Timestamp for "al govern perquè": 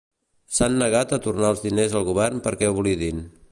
2.01-2.73